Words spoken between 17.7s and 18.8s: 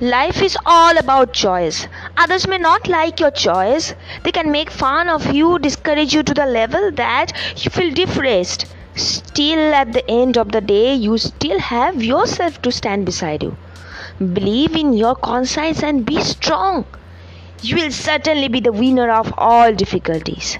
will certainly be the